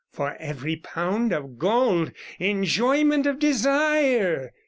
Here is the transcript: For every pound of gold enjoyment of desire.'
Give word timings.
For 0.11 0.35
every 0.39 0.77
pound 0.77 1.31
of 1.31 1.59
gold 1.59 2.11
enjoyment 2.39 3.27
of 3.27 3.37
desire.' 3.37 4.51